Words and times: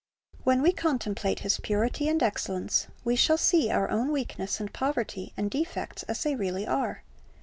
When 0.43 0.63
we 0.63 0.71
contemplate 0.71 1.41
His 1.41 1.59
purity 1.59 2.09
and 2.09 2.23
excellence, 2.23 2.87
we 3.03 3.15
shall 3.15 3.37
see 3.37 3.69
our 3.69 3.87
own 3.91 4.11
weakness 4.11 4.59
and 4.59 4.73
poverty 4.73 5.31
and 5.37 5.51
defects 5.51 6.01
as 6.07 6.23
they 6.23 6.35
really 6.35 6.65
are. 6.65 7.03